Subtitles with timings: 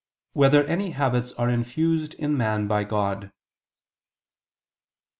[0.33, 3.31] 4] Whether Any Habits Are Infused in Man by God?